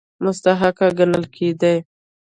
مستحق 0.23 0.79
ګڼل 0.97 1.23
کېدی. 1.35 1.75